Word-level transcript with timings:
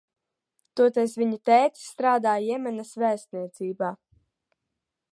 Toties 0.79 1.13
viņa 1.23 1.37
tētis 1.51 1.85
strādā 1.91 2.33
Jemenas 2.47 2.97
vēstniecībā. 3.05 3.95